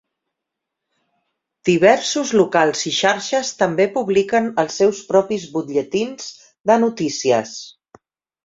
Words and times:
Diversos 1.69 2.31
locals 2.39 2.81
i 2.91 2.93
xarxes 3.01 3.51
també 3.61 3.87
publiquen 3.99 4.49
els 4.65 4.81
seus 4.83 5.03
propis 5.13 5.47
butlletins 5.59 6.33
de 6.73 6.83
notícies. 6.87 7.55